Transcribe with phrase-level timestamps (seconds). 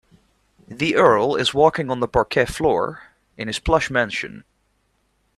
[0.67, 3.03] The earl is walking on the parquet floor
[3.37, 4.43] in his plush mansion.